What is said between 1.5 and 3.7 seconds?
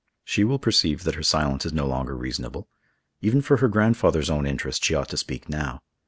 is no longer reasonable. Even for her